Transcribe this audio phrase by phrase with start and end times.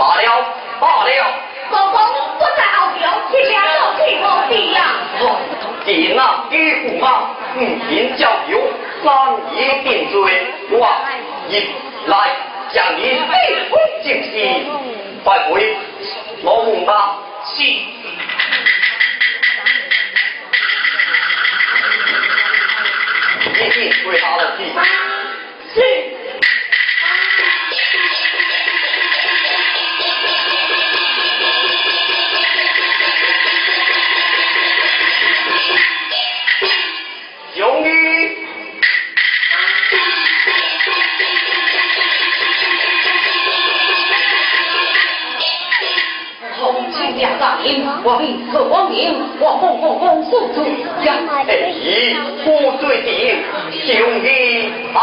[0.00, 0.24] 罢了，
[0.80, 1.10] 罢了。
[1.68, 2.00] 公公
[2.38, 3.00] 不在后头，
[3.30, 4.78] 去两个去我地呀。
[5.84, 6.20] 见那
[6.50, 7.04] 与驸马
[7.52, 8.58] 不听交流，
[9.04, 9.06] 三
[9.54, 10.14] 爷定罪。
[10.70, 10.88] 我
[11.48, 11.68] 一
[12.06, 12.34] 来
[12.72, 13.00] 将你
[13.30, 13.34] 逮
[13.68, 14.32] 捕进去，
[15.22, 15.76] 快回
[16.42, 17.18] 我驸马。
[17.44, 17.62] 是。
[23.52, 24.58] 一定跪下了去。
[25.74, 26.09] 是。
[48.04, 50.64] 我命贺光明，我红红红速出
[51.04, 51.26] 将。
[51.46, 51.46] 哎，
[52.44, 52.48] 不
[52.78, 53.08] 罪的
[53.86, 54.26] 兄弟
[54.94, 54.98] 啊！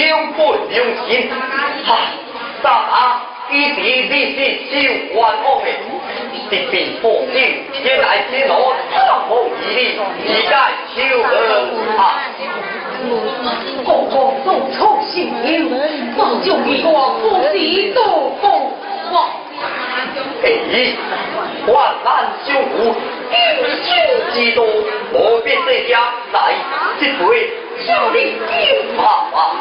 [0.00, 1.30] 有不用心，
[1.84, 1.96] 哈、啊，
[2.62, 3.22] 咋啊？
[3.48, 4.38] 一滴滴滴
[4.70, 4.74] 酒
[5.14, 5.78] 灌我杯，
[6.50, 7.36] 滴滴破镜，
[8.02, 8.96] 来天落这
[9.28, 9.30] 么
[9.62, 9.94] 一滴，
[10.26, 10.52] 一盖
[10.96, 11.28] 酒喝
[11.96, 12.02] 啊！
[13.86, 15.34] 哥哥都出心了，
[16.16, 18.44] 放酒一个不敌多风
[19.10, 19.14] 光。
[20.42, 20.44] 哎，
[21.68, 22.06] 万难
[22.44, 22.92] 救无
[25.64, 26.54] 这家来，
[27.00, 27.50] 这回
[27.86, 28.18] 叫你
[28.48, 29.02] 进马
[29.32, 29.56] 一。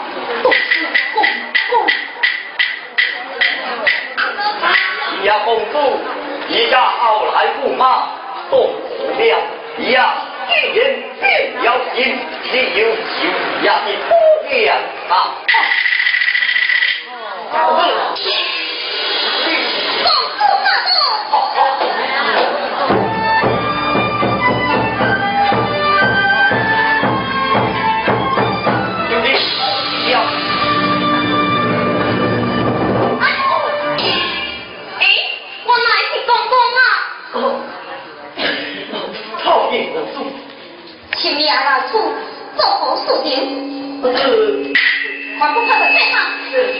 [5.23, 5.99] 呀，公主，
[6.49, 8.07] 一家傲来不骂，
[8.49, 9.37] 动不了
[9.89, 10.15] 呀。
[10.47, 12.19] 一人变妖精，
[12.51, 12.97] 你有酒
[13.63, 14.13] 呀，不
[14.49, 14.53] 敢。
[17.51, 17.55] 啊
[44.01, 44.73] 不是，
[45.39, 46.21] 快不快的，太烫。
[46.51, 46.73] 是。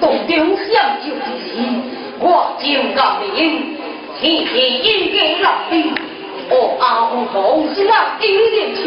[0.00, 0.74] 东边相
[1.06, 1.82] 右的人，
[2.20, 2.64] 我就
[2.94, 3.76] 告明，
[4.20, 5.94] 天天应该老兵，
[6.50, 7.86] 我阿五同志一
[8.50, 8.82] 点情，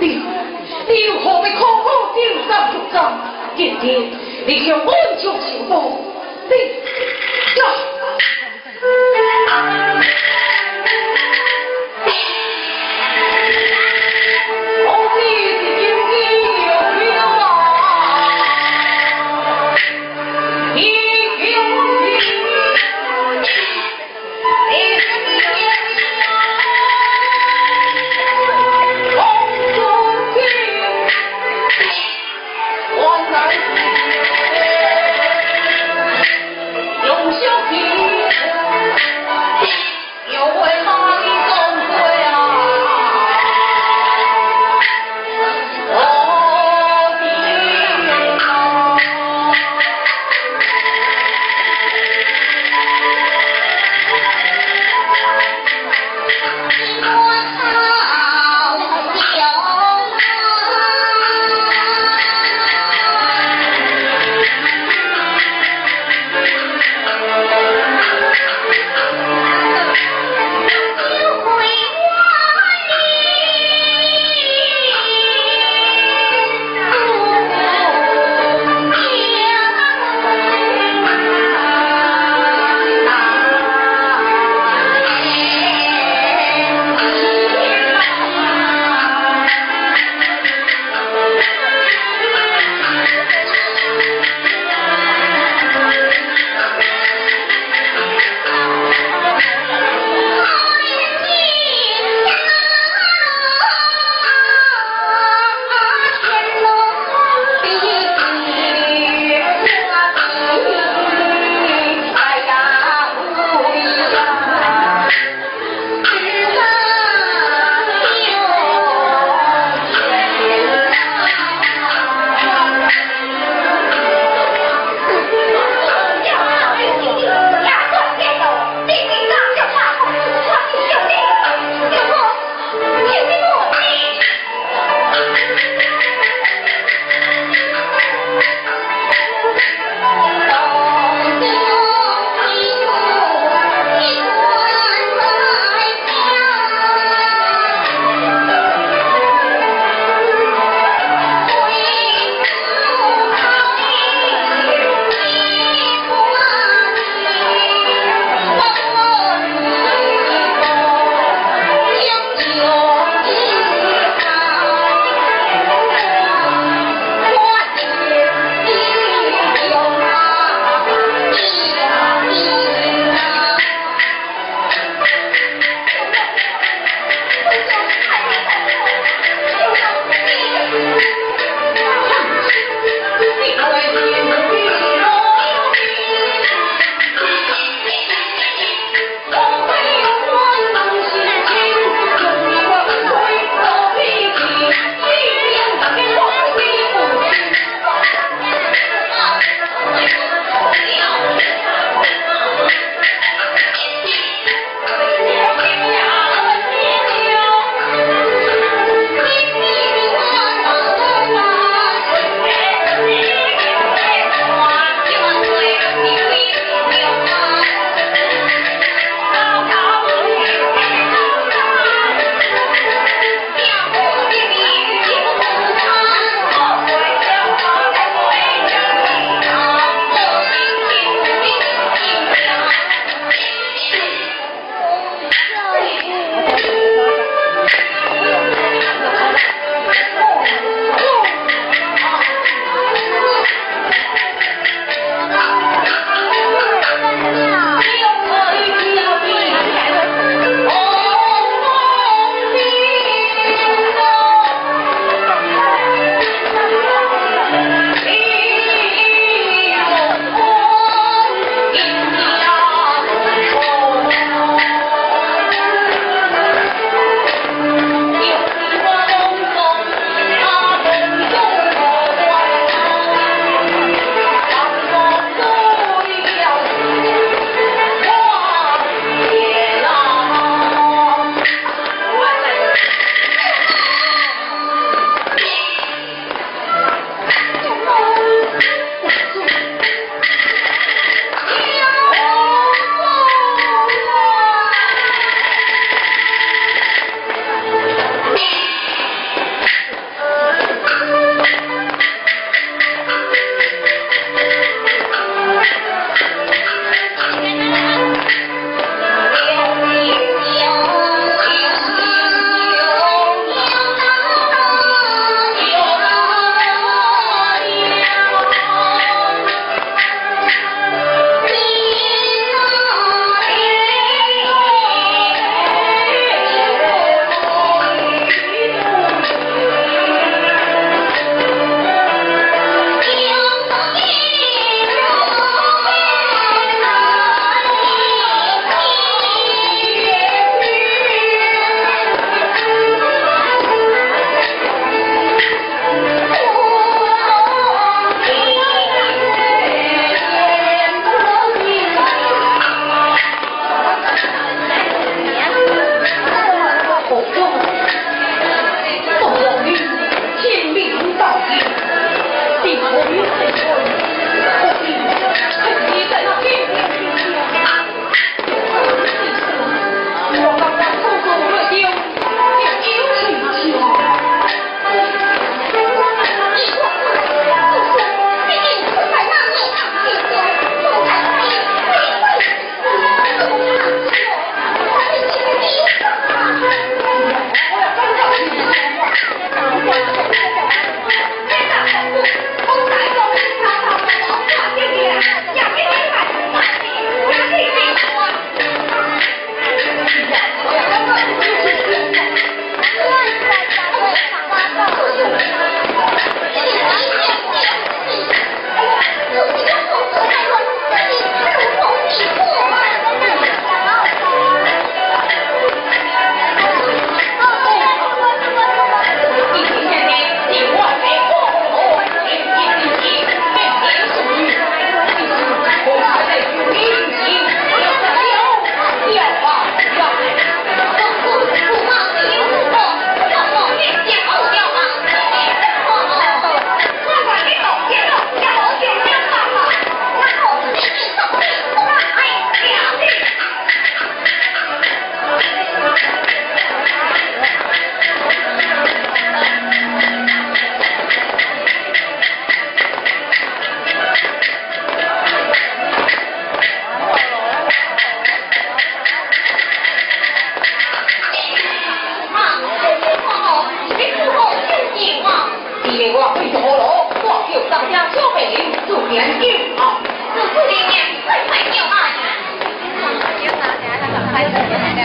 [0.00, 0.20] 你。
[0.88, 1.00] 你。
[1.06, 2.96] 又何必苦苦纠结不干？
[3.56, 3.84] 爹爹，
[4.46, 4.66] 你。
[4.66, 4.86] 要温
[5.22, 5.98] 酒行动，
[6.48, 6.52] 你。
[7.60, 7.91] 要。
[33.32, 33.91] life.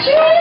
[0.07, 0.36] Yay!